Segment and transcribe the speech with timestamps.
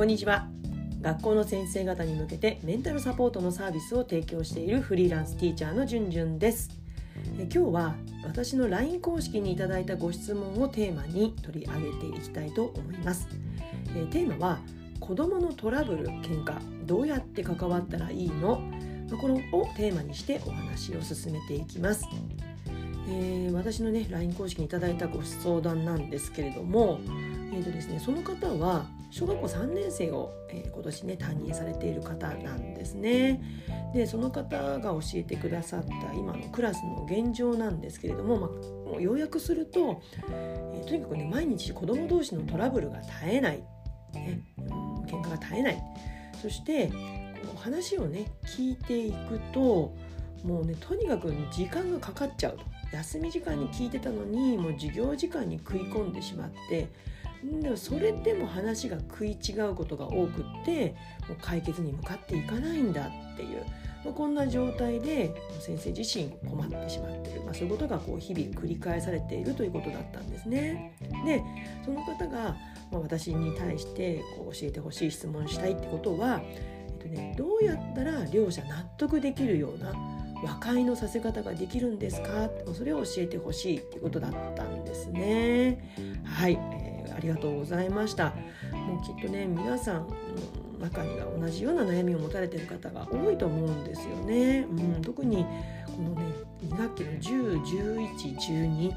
[0.00, 0.48] こんにちは。
[1.02, 6.70] 学校の先生方に向けてメンタルサポートのサービスを提供しているフリーランスティーチャーのじゅんじゅんです。
[7.38, 7.94] え今日は
[8.24, 13.28] 私の LINE 公式にいただいたご質問をテーマに取り上げていきたいと思います。
[13.94, 14.60] えテーマは
[15.00, 18.62] 子供のトラブル喧嘩どうやって関わったらいいの？
[19.20, 22.06] これをテーマにしてお話を進めていきます。
[23.06, 27.00] えー、私のね LINE 公式にいただいたご相談なんですけれども、
[27.52, 33.42] えーとですね、その方は小学校3年生を、えー、今年ね担任されている方なんですね。
[33.92, 38.50] でその方が教えてくださった今のクラスの現状なんですけれども、まあ、
[38.90, 40.00] もう要約すると、
[40.30, 43.64] えー、とにかくね毎日子ども同士のトラブルが絶えない、
[44.14, 44.42] ね、
[45.08, 45.82] 喧嘩が絶えない
[46.40, 46.92] そして
[47.56, 49.92] 話をね聞いていくと
[50.44, 52.64] もうねとにかく時間がかかっちゃうと。
[52.92, 56.88] 休み時間に聞いてたのにもう授業時間に食い込んでしまって
[57.42, 60.94] でもそれでも話が食い違うことが多くって
[61.28, 63.64] もう解決に向かっていかないんだっていう、
[64.04, 70.94] まあ、こんな状態で先生自身困ってしまってる、まあ、そういうことがこう日々繰り返されているということだったんですね。
[71.24, 71.42] で
[71.84, 72.56] その方が、
[72.92, 79.94] ま、私に対してこう教えてほしい質問したいってことは、えっとね、どうやったら両者納得できるような
[80.42, 82.50] 和解のさせ方ができるんですか？
[82.74, 85.92] それを教えてほしいっていうことだったんですね。
[86.24, 86.58] はい、
[87.20, 88.32] ありがとうございました。
[88.72, 90.16] もうきっとね皆さんの
[90.80, 94.66] 中には同じような悩みを持たれている方が多いと思うんですよね。
[94.70, 95.44] うん、特に
[95.84, 96.22] このね
[96.64, 98.94] 2学期の10、11、12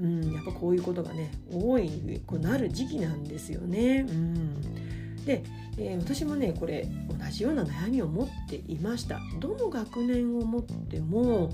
[0.00, 4.04] うん、やっぱこういうことがね多いこうなる時期なんですよね。
[4.08, 5.44] うん、で
[5.78, 11.50] えー、私もねこれ同じような悩みを持っていましたどの学年を持ってもや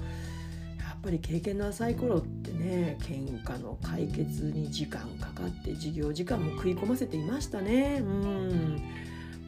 [0.97, 7.99] っぱり経験の浅い頃ってね喧嘩の解決に時間かかって授業時間も食い込ませていましたね。
[8.01, 8.83] うん。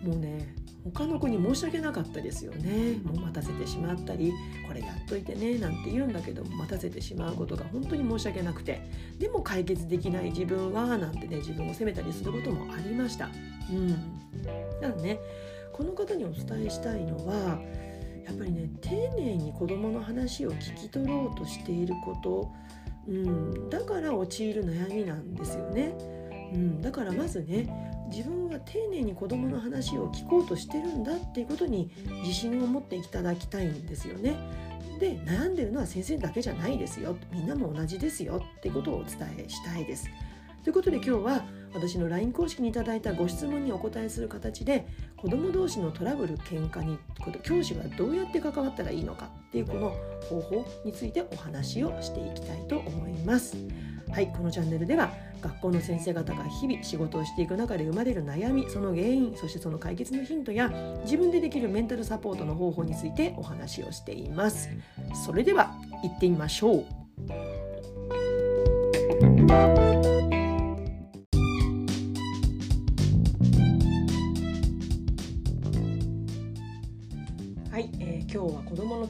[0.04, 0.54] もうね
[0.94, 3.00] 他の子に申し訳なかったですよね。
[3.04, 4.32] もう待たせてしまったり
[4.66, 8.80] これやっといてねなんて言うんだけど待たせてしまうことが本当に申し訳なくて。
[9.18, 13.28] でも解決できない自分はなんてね自分を責めたりすることもありました。
[13.70, 13.96] うん。
[14.80, 15.18] ただね
[15.72, 17.60] この方にお伝えしたいのは
[18.28, 22.52] やっぱりね丁寧に子どもの話を聞き取ろうとしていること、
[23.08, 25.94] うん、だから陥る悩みなんですよね。
[26.52, 27.68] うん、だからまずね
[28.10, 31.90] 自分は丁寧に子どもの話を聞こうとしてるんだっていうことに
[32.22, 34.36] 自信を持っていただきたいんですよね。
[34.98, 40.08] で悩んでるのは先生だけじゃないですよみんなも同じですよってことをお伝えしたいです。
[40.64, 44.86] ということで今日は私の LINE 公式にいただいたご質問にお答えする形で
[45.16, 46.98] 子ども同士のトラブル喧嘩に
[47.42, 49.90] 教師はどうやって関わったらいいのかっていうこの
[50.28, 53.56] 方法についてお話をしていきたいと思います。
[54.10, 60.68] はい、このチャンネルでは学校の先生方が日々仕事をしていく中で生まれる悩みその原因そしてその解決のヒントや
[61.02, 64.68] 自分でできるメンタルサポートの方法についてお話をしています。
[65.26, 66.84] それでは行ってみましょう。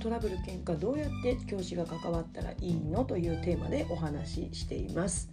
[0.08, 5.30] トラブル喧嘩どうやって教師が関わったらいいのというテーマでお話ししています。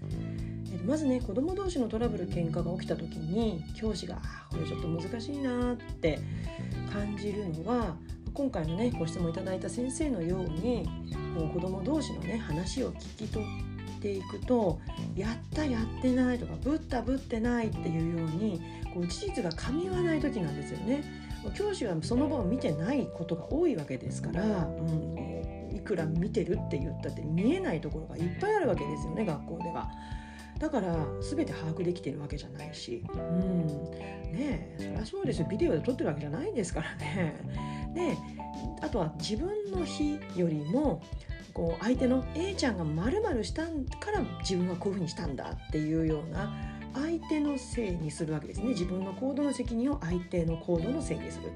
[0.85, 4.17] まずね子ども同士のトラブル喧嘩が起きた時に教師が
[4.51, 6.19] これちょっと難しいなって
[6.91, 7.95] 感じるのは
[8.33, 10.83] 今回のねご質問いただいた先生のように
[11.33, 13.45] もう子ども同士のね話を聞き取
[13.97, 14.81] っていくと
[15.15, 18.61] やったやってないとかぶったぶってないっていうように
[18.93, 21.25] こう事実が噛み合わない時なんですよね。
[21.51, 29.89] 教師はその場を見てないことが多いわけですから、うん、いくら見てるって言ったって見えないところがいっぱいあるわけですよね学校では。
[30.59, 33.67] だから全て把握できてるわけじゃないし、うん、
[34.31, 37.35] ねえそりゃそうですよビデオで撮ってるわけじゃないですからね。
[37.93, 38.17] で
[38.81, 41.01] あとは自分の日よりも
[41.53, 46.53] こう相手の A ちゃんがまるしたから自分はこういうふうにしたんだっていうような
[46.95, 48.69] 相手のせいにするわけですね。
[48.69, 51.51] 自分の行動の責任を相手の行動のせいにする。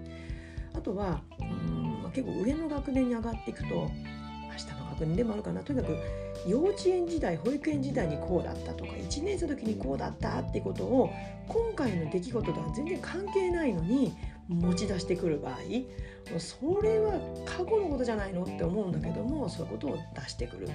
[0.73, 3.89] あとはうん結構上の学年に上がっていくと明
[4.57, 5.61] 日の学年でもあるかな。
[5.61, 5.97] とにかく
[6.47, 11.09] 幼稚園時代保育園時代にこうだったとか1年生の時にこうだったっていうことを
[11.47, 14.15] 今回の出来事とは全然関係ないのに
[14.49, 15.55] 持ち出してくる場合
[16.39, 17.13] それは
[17.45, 20.67] 過去のことじゃないのって思うんだけどもそういうことを出してくる、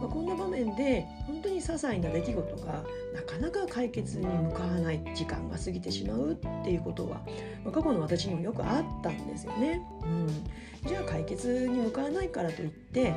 [0.00, 2.84] まあ、こんな場面で本当に些細な出来事が
[3.14, 7.20] なかなか解決に向かわない時間が過ぎてしまうっていうことは、
[7.64, 9.80] まあ、過去の私にもよくあったんですよね。
[10.02, 13.14] うん、じゃあ解決に向かわないからといって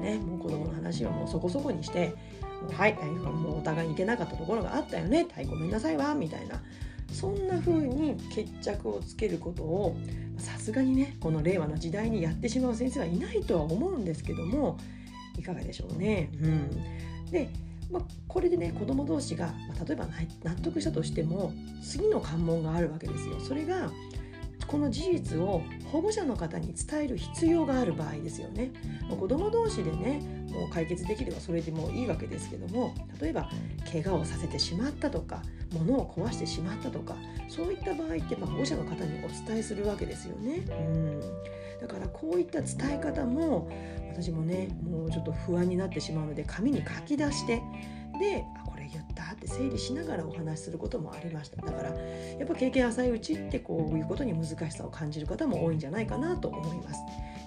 [0.00, 2.14] ね、もう子供の話はもうそこそこにして
[2.72, 6.62] 「はい、もうお互いに行けなかったところがあったよねはいごめんなさいわ」みたいな。
[7.12, 9.96] そんな風に決着をつけることを
[10.38, 14.78] さすがにねこの令和の時代にやってしまう先生はいないとは思うんですけども
[15.38, 16.30] いかがでしょうね。
[16.40, 17.50] うん、で
[17.90, 20.06] まあ、これでね子ども同士が、まあ、例えば
[20.44, 21.52] 納得したとしても
[21.82, 23.40] 次の関門があるわけですよ。
[23.40, 23.90] それが
[24.70, 28.70] この事実を保護者の方に伝える必要がある場合ですよね。
[29.18, 30.20] 子ども同士でね
[30.52, 33.50] もう解決できればそれでもいいわけですけども例えば
[33.90, 37.16] 怪我をさせてしまったとか物を壊してしまったとか
[37.48, 40.62] そういった場合ってま保護者の方にお伝えするわけですよね。
[40.68, 41.20] うん
[41.80, 43.68] だからこういった伝え方も
[44.12, 47.62] 私もねもうちょっと不安になってしまうので紙に書き出して
[48.20, 48.44] で
[49.32, 57.00] って整理しながらお話しすることもありましただからやっぱ経験浅いうちってこういうことに難しさを感じる方も多いんじゃないかなと思います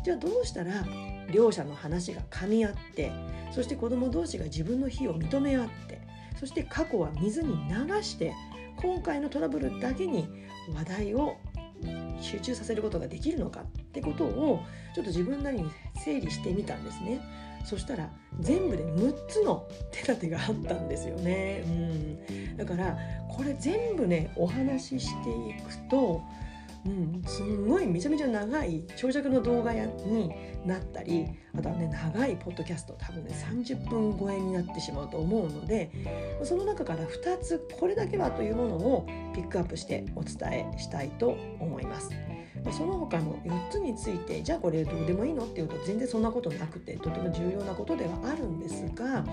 [0.03, 0.85] じゃあどうしたら
[1.31, 3.11] 両者の話が噛み合って
[3.51, 6.01] そして子ども同士が自分の非を認め合って
[6.39, 8.33] そして過去は水に流して
[8.81, 10.27] 今回のトラブルだけに
[10.73, 11.37] 話題を
[12.19, 14.63] 集中させることができるのかってことを
[14.95, 17.21] ちょっと自分なりに整理してみたんですね。
[17.63, 21.63] そしたら全部で6つの手立てがあったんですよね。
[21.65, 22.97] うん、だから
[23.29, 26.21] これ全部ねお話ししていくと
[26.85, 30.31] うん、すんごいめちゃめちゃ長い長尺の動画やに
[30.65, 31.27] なったり
[31.57, 35.91] あとはね長いポッドキャスト多分ね30分超えになってしまうと思うので
[36.43, 42.09] その中から2つこれだけはというものをピックアップしてお伝えしたいと思います。
[42.71, 49.25] その他の4つについてじゃあこれどうでもいいのっていうと全然そんなことなくてとても重要なことではあるんですが、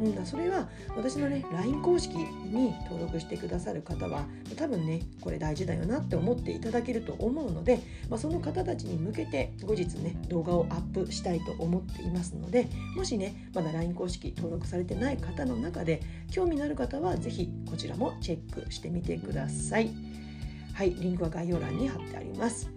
[0.00, 4.24] うん、それは私のね LINE 公式に登録してくださる方は
[4.56, 16.00] 多分ねこれ大事だよなって思っていただけると思うので、まあ、その方たちに向けて後日ね動画をアップしたいと思いますっていますのでもしねまだ LINE 公式登録されてない方の中で
[16.30, 19.90] 興味のある方は是非こちらもチェックしてみてください。
[20.72, 22.70] はい、リンクは概要欄に貼ってあります。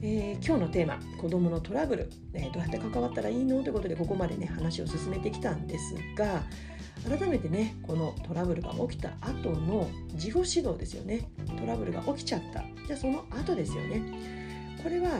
[0.00, 6.42] えー、今日のテーマ「子どものトラブル、えー、どうやって関わったらいいの?」ということでここまでね話を進めてきたんですが
[7.08, 11.28] 改めてねこのトラブルが起きた後の自己指導ですよね
[11.58, 14.02] トラブルが起きちゃったじゃあその後ですよね
[14.82, 15.10] これは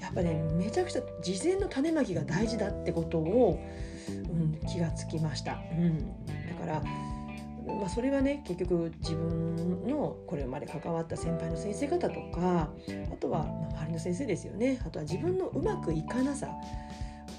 [0.00, 3.60] やっぱねめちゃくちゃ事前の種まきが大事だってことを、
[4.08, 6.82] うん、気がつきました、うん、だから
[7.66, 12.70] まあ、それはね結局自分のこれまで関わった先輩の先生方とか
[13.12, 14.80] あとは周りの先生ですよね。
[14.86, 16.48] あとは自分のうまくいかなさ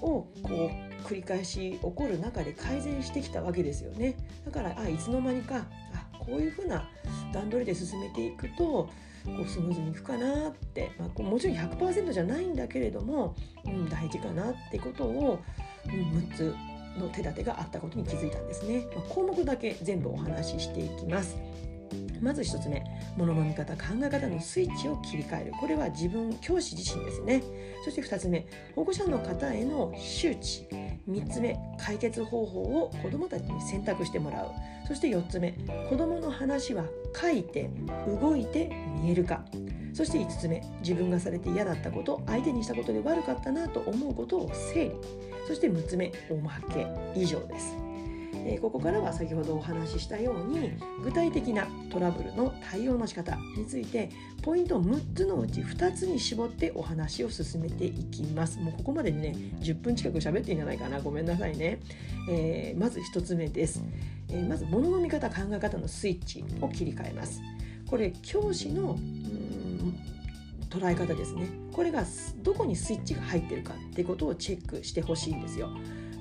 [0.01, 0.69] をこ
[1.03, 4.15] う繰り返し起こる中で改善してきたわけですよね。
[4.45, 6.89] だからあいつの間にかあこういうふうな
[7.33, 8.89] 段取りで進めていくと
[9.25, 13.35] こうスムーズにいくかなって、まあ、もちろん100%じゃないんだけれども、
[13.65, 15.39] うん、大事かなってことを、
[15.85, 16.55] うん、6つ
[16.97, 21.37] の手立てがあったことに気づいたんですね、まあ、項目だけ全部お話ししていきます。
[22.21, 22.83] まず1つ目
[23.15, 25.51] 物の見方考え方のスイッチを切り替える。
[25.59, 27.43] これは自分教師自身ですね。
[27.83, 30.67] そして2つ目保護者の方への周知。
[31.07, 34.51] 3つ目解決方法を子どもたちに選択してもらう。
[34.87, 35.53] そして4つ目
[35.89, 36.85] 子どもの話は
[37.19, 37.69] 書いて
[38.21, 38.69] 動いて
[39.01, 39.43] 見えるか。
[39.93, 44.91] そして5つ目自分がされて嫌だったこと相手にしたことで悪かったなと思うことを整理。
[45.47, 46.87] そして6つ目おまけ。
[47.15, 47.86] 以上です。
[48.49, 50.71] えここからは先ほどお話ししたように
[51.03, 54.09] 具体的なトラブルの対応の仕方について
[54.41, 58.59] ポイントを6つのうち2つに絞ってお話を進めていきます。
[58.59, 61.01] もうここまでにね10分近く喋っていいんじゃないかな。
[61.01, 61.79] ごめんなさいね、
[62.29, 63.83] えー、まず1つ目です、
[64.29, 67.41] えー、まず物の見方考え方のスイッチを切り替えます。
[67.89, 68.97] これ教師の
[70.69, 71.49] 捉え方ですね。
[71.73, 72.05] これが
[72.43, 75.69] どこにスイッチが入ってるかってことをチェックしてほしいんですよ。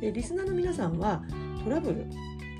[0.01, 1.23] でリスナーの皆さんは
[1.67, 2.09] トラブルっ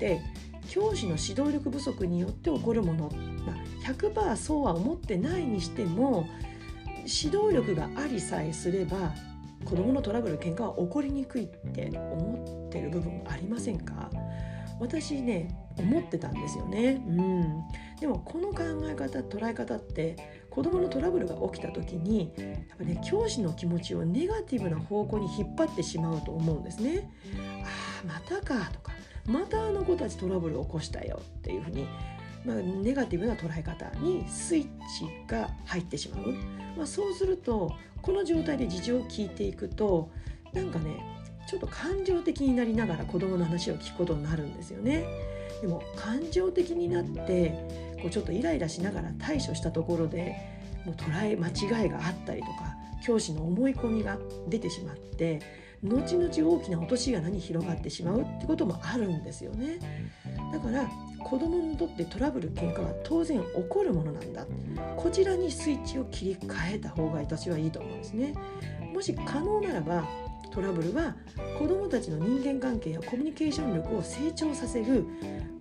[0.01, 0.19] て
[0.67, 3.09] 教師の指導力不足によって起こるもの、
[3.45, 6.27] まあ、100%そうは思ってないにしても
[6.97, 9.13] 指導力がありさえすれば
[9.63, 14.09] 子どものトラブル喧嘩は起こりにくいって思ってる部分ありませんか？
[14.79, 15.47] 私ね
[15.79, 17.63] 思ってたんですよね、うん、
[17.99, 20.15] でもこの考え方捉え方って
[20.51, 22.45] 子どものトラブルが起きた時にや
[22.75, 27.09] っぱね教師の気持ちをネガティブな方向に引っ張ってしまうと思うんですね。
[27.63, 27.67] あ
[28.03, 28.91] あまたかとか
[29.27, 31.87] またあの子たちトラブルを起こしたよっていうふうに、
[32.45, 36.33] まあ、ネガティブな捉え方にスイッチが入ってしまう、
[36.77, 40.09] まあ、そうするとこの状態で事情を聞いていくと
[40.53, 41.03] なんかね
[41.47, 45.05] ちょっと感情的になりながら子どもの話を聞くことになるんですよね。
[45.61, 50.35] でも感情的になってこうちょっとイライラしながら対処したところで
[50.85, 54.17] もう捉え間違いがあったりとか教師の思い込みが
[54.47, 55.39] 出てしまって
[55.83, 59.79] 後々大きな落とし穴に広がってしまうってこともあるんですよね。
[60.51, 60.89] だから
[61.23, 64.45] 子供にとってトラブル喧嘩は当然起こるものなんだ
[64.95, 68.33] こちらにスイッチを切り替えた方が私はいいと思うんですね
[68.93, 70.07] もし可能ならば
[70.51, 71.15] トラブルは
[71.59, 75.05] 子どもたちの人間関係やコミュニケーション力を成長させる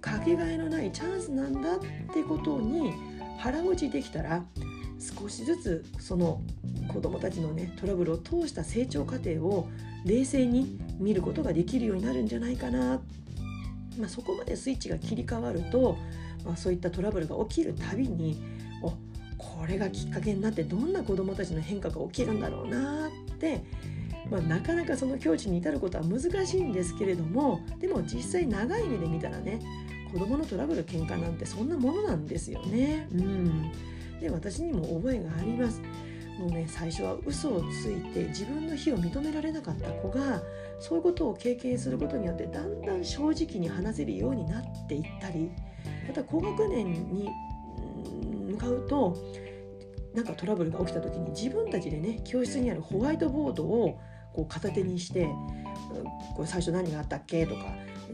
[0.00, 1.78] かけがえのないチャンスなんだっ
[2.14, 2.92] てことに
[3.38, 4.44] 腹落ちできたら
[4.98, 6.40] 少しずつその
[6.88, 9.68] 子どもたちのねトラブルを通した成長過程を
[10.04, 13.00] 冷静に見ることができるようになるんじゃないかな、
[13.98, 15.98] まあ、そこまでスイッチが切り替わると、
[16.44, 18.42] まあ、そういったトラブルが起きるたびに
[18.82, 18.90] お
[19.36, 23.62] これがきっかけになってどんな子どもたちの変化が起きるんだろうなって
[24.30, 29.60] まあ、なかなかその境地に至ることは難しいんですけれどもでも実際長い目で見たらね
[30.12, 33.08] 子供のトラブル喧嘩なんてそんなものなんですよね。
[33.12, 33.72] うん、
[34.20, 35.80] で私にも覚えがあります。
[36.38, 40.42] もうね最初は嘘をついて自分の非を認められなかった子が
[40.78, 45.50] そういうことを経験することによってだんだん正直に話せるようになっていったり
[46.06, 47.30] また高学年に
[48.50, 49.16] 向かうと
[50.14, 53.98] なんかトラブルが起きた時に自分たちでね教室にあるホワイトボードを
[54.34, 55.28] こう片手にして
[56.34, 57.62] これ最初何があったっけとか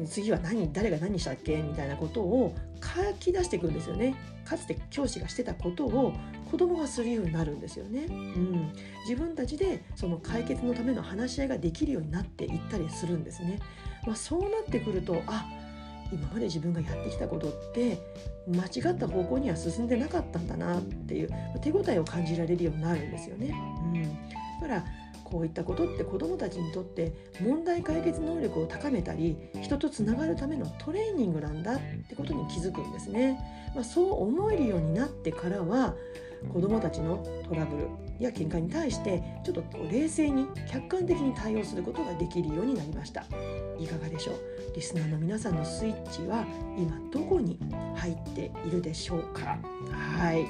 [0.06, 4.14] 次は何誰が何したっけみたいなことを書き出していくんですよね。
[4.44, 6.12] かつて教師がしてたことを
[6.50, 8.72] 子供がするようになるんですよね、うん、
[9.08, 13.58] 自分たちでその解決のための話し合いができるようになっていったりするんですね、
[14.06, 15.46] まあ、そうなってくるとあ
[16.12, 17.98] 今まで自分がやってきたことって
[18.46, 21.30] 間違った方向には進んでなかったんだなっていう
[21.62, 23.54] 手応えを感じられるようになるんですよね。
[23.94, 24.02] うん、
[24.60, 24.84] だから
[25.32, 33.40] こういったことって子どもたちにとって問題解決能力を高めたり人とつながるためのトレーニングなんだってことに気づくんですね。
[33.74, 35.94] まあ、そう思えるようになってからは
[36.52, 37.86] 子どもたちのトラブル
[38.18, 43.24] や喧嘩に対してちょっと冷静に客観的に対応することができるようになりました。
[43.78, 44.36] いかがでしょう？
[44.76, 46.44] リスナーの皆さんのスイッチは
[46.76, 47.58] 今どこに
[47.96, 49.58] 入っているでしょうか？
[49.90, 50.46] はい。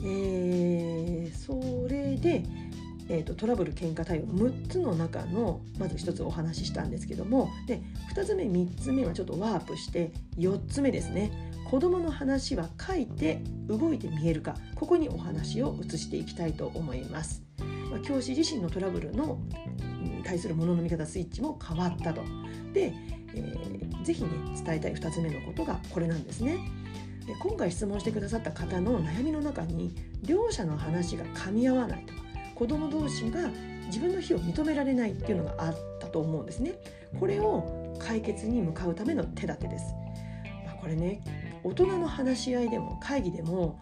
[0.00, 2.44] えー、それで
[3.10, 7.80] えーと、トラブル喧嘩対応6つの中のまず1つお話ししたんですけどもで
[8.14, 11.30] 2つ目3つ目はちょっとワープして4つ目ですね
[11.70, 17.42] 子どもの話は書いて動いて見えるかここにお話を移していきたいと思います。
[17.90, 19.38] まあ、教師自身のトラブルの
[20.24, 22.22] 対するものの見方スイッチも変わったと。
[22.72, 22.94] で、
[23.34, 24.30] えー、ぜひね
[24.64, 26.58] 伝えたい2つ目のことがこれなんですね。
[27.26, 32.14] で今回質問してくださった方の悩みの中に両者の話が噛み合わないと
[32.58, 33.48] 子ども同士が
[33.86, 36.72] 自分の非を認められないっていうのがあったと思うんですね。
[37.18, 39.94] これを解決に向かうための手立てです。
[40.66, 41.22] まあ、これね
[41.62, 43.80] 大人の話し合いでも会議でも、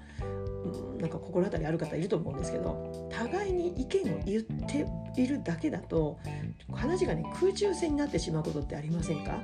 [0.63, 4.87] うん、なんか心当たりある方いると思うんですけど互いに意見を言って
[5.21, 6.19] いるだけだと
[6.73, 9.41] 話がね空中戦になってしまうことってありませんか？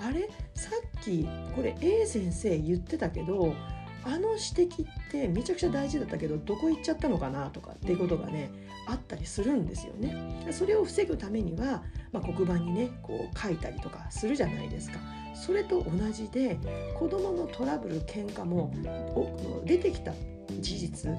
[0.00, 0.28] あれ？
[0.54, 0.70] さ
[1.00, 3.54] っきこれ A 先生言ってたけど
[4.08, 8.50] あの指摘ってめちゃくちゃ大事だったけどどこ行っちゃったのかなとかっていうことがね
[8.86, 10.46] あったりするんですよね。
[10.50, 14.98] それを防ぐためには、まあ、黒板にねこう書いたりとかするじゃないですか。
[15.34, 16.58] それと同じで
[16.98, 18.72] 子どものトラブル喧嘩も
[19.64, 20.12] 出てきた
[20.58, 21.10] 事実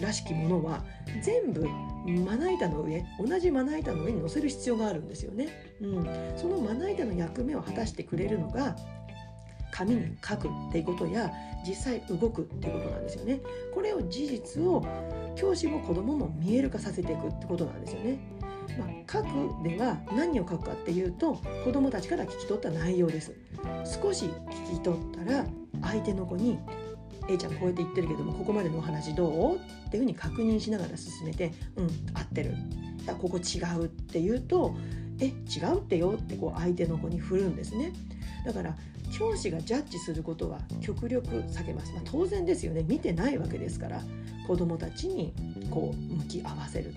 [0.00, 0.84] らしきものは
[1.22, 1.68] 全部
[2.24, 5.48] まな板の上同じまな板の上に乗せる必要があるんですよね。
[5.80, 6.04] うん、
[6.36, 8.76] そのまな板の役目を果たしてくれるのが
[9.76, 11.30] 紙に書くっていうことや
[11.66, 13.40] 実際動くっていうことなんですよね。
[13.74, 14.84] これを事実を
[15.34, 18.18] 教師も子どもも見える化させていくってことなんですよね。
[18.78, 23.32] まあ、書くでは何を書くかっていうと子どもたちから聞き取った内容です。
[23.84, 25.46] 少し聞き取ったら
[25.82, 26.58] 相手の子に
[27.28, 32.54] A ちゃんこうやって言ってるけどもここまでのお話どうっていうふうに確認しながら進めてうん合ってる
[33.20, 34.74] ここ違うって言うと
[35.20, 37.92] え違うってよってこう相手の子に振るんですね
[38.46, 38.76] だから
[39.12, 42.84] 教師がジャッジすることは極力避けます、まあ、当然ですよね。
[42.86, 44.00] 見てないわけですから
[44.46, 45.34] 子どもたちに
[45.68, 46.94] こう向き合わせる。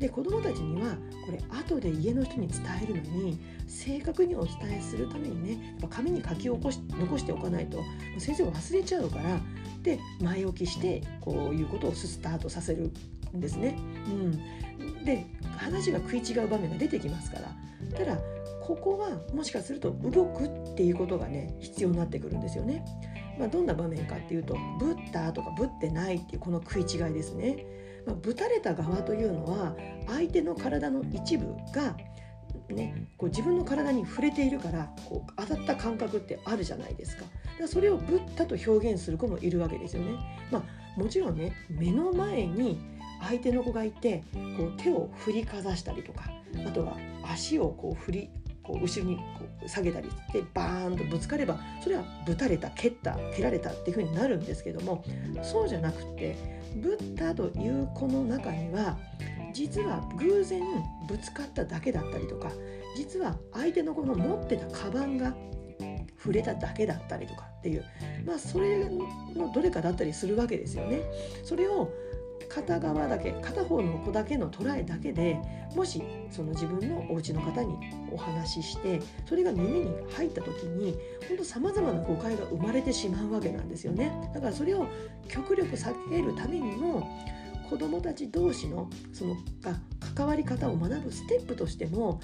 [0.00, 7.78] で子どもたちにはこれ後で家の人に伝えるのに正確にお伝えするためにねやっぱ紙に書き起こし残しておかないと
[8.18, 9.38] 先生が忘れちゃうから
[9.82, 12.90] で前置きしてこういうことをスタートさせる
[13.36, 13.76] んですね。
[14.06, 15.26] うん、で
[15.58, 17.54] 話が食い違う場面が出てきますから。
[17.96, 18.18] ただ
[18.70, 22.84] ここはもしかすると動くっていうことがね必要になってくるんですよね。
[23.36, 27.66] まあ、どんな場面かっていうとぶったとかぶってないっていうこの食い違いですね。
[28.06, 29.74] まあ、ぶたれた側というのは
[30.06, 31.96] 相手の体の一部が
[32.68, 40.12] ね、こう自分の体に触れているからこう当たった感覚ってあるじゃないですかだからそれをぶったと表現する子もいるわけですよね。
[40.52, 42.78] まあ、もちろんね目の前に
[43.20, 44.22] 相手の子がいて
[44.56, 46.30] こう手を振りかざしたりとか
[46.66, 48.30] あとは足をこう振り
[48.70, 49.22] こう後ろにこ
[49.64, 55.04] う下げたりしてバーンとぶつかればそれはぶたれた蹴った蹴られたっていう風になるんですけども
[55.42, 56.36] そうじゃなくて
[56.76, 58.96] ブッダという子の中には
[59.52, 60.62] 実は偶然
[61.08, 62.50] ぶつかっただけだったりとか
[62.96, 65.34] 実は相手のこの持ってたカバンが
[66.16, 67.84] 触れただけだったりとかっていう
[68.24, 68.88] まあそれ
[69.34, 71.00] のどれかだったりするわけですよね。
[71.42, 71.90] それを
[72.50, 75.38] 片側だけ片方の子だけの捉えだけで
[75.74, 77.76] もしその自分のお家の方に
[78.12, 80.96] お話ししてそれが耳に入った時に
[81.28, 84.12] 本当さまざまな誤解が生まれてしまうわけなんですよね。
[84.34, 84.88] だからそれを
[85.28, 87.08] 極力避けるためにも
[87.70, 89.36] 子どもたち同士のその
[90.14, 92.20] 関わり方を学ぶステップとしても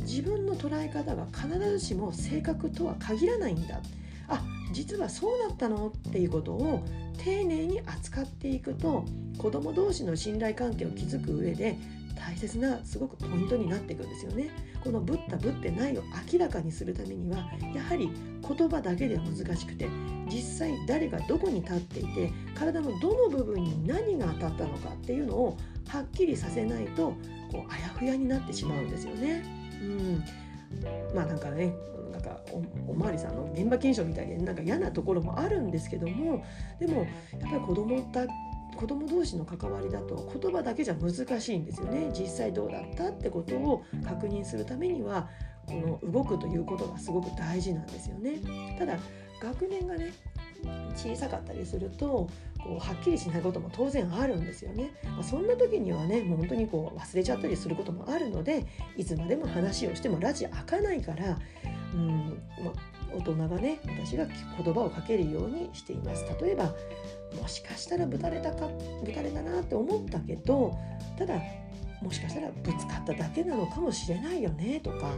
[0.00, 3.80] 自分の捉え方が必ずしも正確とは限らないんだ
[4.28, 5.88] あ実はそうだったの？
[5.88, 6.84] っていうことを
[7.18, 9.04] 丁寧に扱っていくと
[9.38, 11.76] 子ども同士の信頼関係を築く上で
[12.14, 14.50] 大切なすごくポイントになっていくんですよね。
[14.84, 17.38] このぶったぶってないを明らかにするためには
[17.74, 18.10] やはり
[18.46, 19.88] 言葉だけでは難しくて
[20.28, 25.56] 実際誰がどこに立っていて体のどの部分に何が当たったのかっていうのを
[25.88, 27.14] はっきりさせないと
[27.50, 29.44] こうあやふやになってしまうんですよね。
[29.80, 30.24] うん
[31.14, 31.74] まあなんかね
[32.12, 36.44] なんかおおまわりさんの現場検証みたいでなんか嫌なところもあるんですけども
[36.78, 37.06] でも
[37.40, 38.26] やっぱり子供だ
[38.76, 42.10] 子供同士の関わりだと言葉だけじゃ難しいんですよね。
[42.12, 45.28] 実際どうだったってことを確認するためには
[45.66, 48.76] この動くということがすごく大事なんですよね。
[48.78, 48.98] ただ
[49.40, 50.12] 学年がね
[50.94, 52.30] 小さかったりするとこ
[52.70, 58.66] うはっきりしないことも当然あるんですよね、まあ、そんな時にはねもう本当にこう忘れちゃったりすることもあるので
[58.96, 61.38] いつまでも話をしてもラジ開かないから
[61.94, 66.24] うん、まあ、大人がね私が言葉をかけるようにしています。
[66.40, 66.74] 例えば
[67.40, 68.68] もしかしたらぶたれたか
[69.04, 70.74] ぶたれたなって思ったけど
[71.18, 71.40] ただ
[72.02, 75.12] もしかしたらぶつかっただけなのかもしれないよねとか。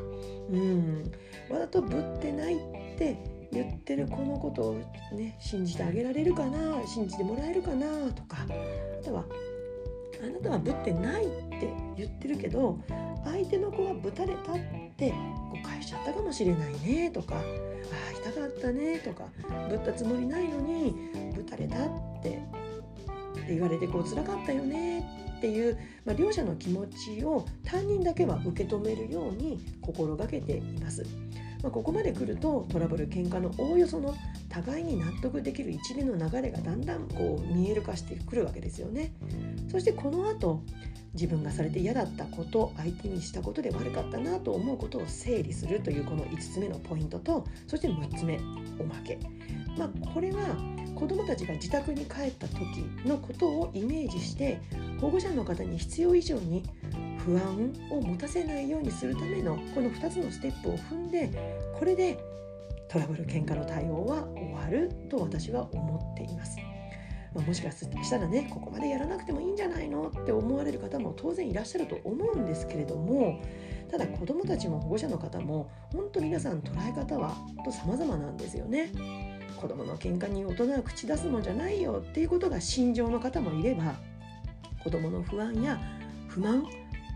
[0.50, 1.12] うん。
[1.50, 2.58] わざとぶってないっ
[2.98, 3.16] て
[3.62, 4.74] 言ってるこのことを
[5.12, 8.38] ね信じてあげられるかな信じてもらえるかなとか
[9.00, 9.24] あとは
[10.22, 12.78] あなたはぶってないって言ってるけど
[13.24, 14.56] 相手の子はぶたれたっ
[14.96, 15.10] て
[15.52, 19.24] 誤解しちゃったかもしれないねとかああ痛かったねとか
[19.68, 20.94] ぶったつもりないのに
[21.34, 21.88] ぶたれたっ
[22.22, 22.40] て
[23.48, 25.00] 言われてこう辛かったよね
[25.36, 31.04] っていう、まあ、両者の気持ちを担任だけは受け止めるように心がけています。
[31.64, 34.14] まあ、ここまで来るとトラブル喧嘩のおおよその
[34.50, 39.14] 互いに納得できる一連の流れがだんだんこう見える化してくるわけですよね。
[39.72, 40.60] そしてこの後
[41.14, 48.38] 自分がされて嫌だったこと相手にしたことで悪かったなと思うことを整理するというこの5つ目のポイントとそして6つ目
[48.78, 49.18] おまけ。
[49.78, 50.42] まあ、これは
[50.94, 52.60] 子どもたちが自宅に帰った時
[53.06, 54.60] のことをイメージして
[55.00, 56.62] 保護者の方に必要以上に
[57.24, 61.30] 不安を持たせないようにするためのこの2つのステップを踏んで
[61.78, 62.18] これで
[62.88, 66.58] トラブル喧嘩の対応は終わると私は思っています。
[67.34, 73.42] まあ、もしかしたらねここまでやらなくてもいいんじゃないのって思われる方も当然いらっしゃると思うんですけれども
[73.90, 77.34] ただ子どもたちも保護者の方も本当皆さん捉え方は
[77.64, 78.92] と様々なんですよね。
[79.60, 83.94] 子供の喧嘩に大人は口出すもんじゃないよっていうことが心情の方もいれば
[84.82, 85.80] 子供の不安や
[86.28, 86.64] 不満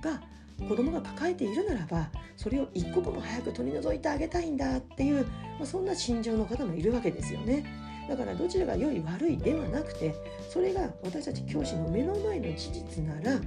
[0.01, 0.21] が
[0.69, 7.65] 子供が抱えているならばそれを一刻も早く取り除いてあげたいんだっていう、まあ、そんな心情の方もいるわけですよね。
[8.09, 10.15] だからどちらが良い悪いではなくて
[10.49, 13.39] それが私たち教師の目の前の事実なら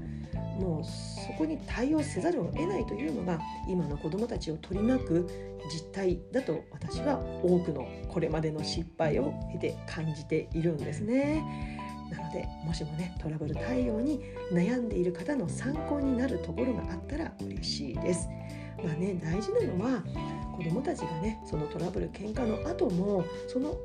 [0.59, 5.27] もうそこに対応せざるを得ないというのが今の子どもたちを取り巻く
[5.73, 11.80] 実態だと私は多くのこれまでの失敗を経て感じているんですね。
[12.11, 14.21] なのでもしもねトラブル対応に
[14.51, 18.27] 悩んでいる方の参考になるところがあったら嬉しいです。
[18.83, 20.03] まあね大事なのは
[20.57, 23.75] 子どもたちがねそのトラブル喧嘩の後もその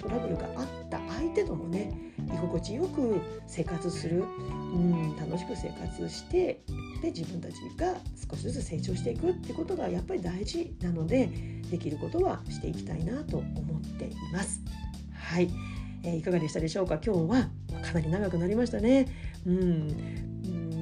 [0.00, 6.60] トラブルがあった相手ともね居心地よく生活する、うん、楽しく生活して
[7.00, 7.94] で自分たちが
[8.30, 11.28] 少しずつ成長していくってことがやっぱり大事なので
[11.70, 14.60] できることはしていきたいなと思っています。
[15.12, 15.48] はい、
[16.04, 17.00] えー、いかがでしたでしょうか？
[17.04, 17.48] 今日は
[17.82, 19.06] かなり長くなりましたね。
[19.46, 19.88] うん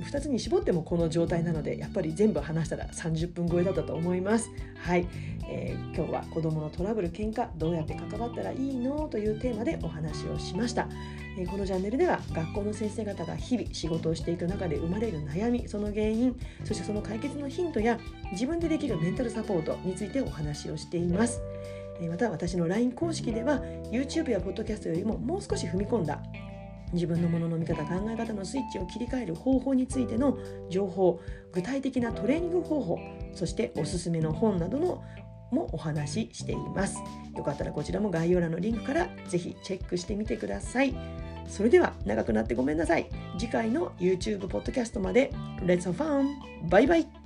[0.03, 4.51] 2つに絞ってもこの状態なのでやっぱり全部話したら30分超えだったと思います。
[4.77, 5.07] はい、
[5.49, 9.09] えー、今日は子どものトラブル喧嘩どうやって関わったらいいの？
[9.09, 10.89] というテーマでお話をしました、
[11.39, 17.99] えー、このチャンネルでは学校の先生方が日々仕事をしていく中で生まれる悩みその原因そしてその解決のヒントや
[18.33, 21.41] 自分でできるメンタルサポートについてお話をしています。
[22.09, 23.61] また私の LINE 公式では
[23.91, 26.23] YouTube や Podcast よりももう少し踏み込んだ
[26.93, 30.37] 自分のものの見方考え方のスイッチを切り替える方法についての
[30.69, 31.21] 情報
[31.53, 32.99] 具体的なトレーニング方法
[33.35, 35.03] そしておすすめの本などの
[35.53, 36.99] もお話ししています。
[37.37, 40.95] よかったらこちらも概要欄のリンクからぜひチェックしてみてください。
[41.49, 43.09] それでは長くなってごめんなさい。
[43.39, 45.31] 次回の YouTube ポッドキャストまで。
[45.61, 46.29] Let's have fun!
[46.69, 47.22] バイバイ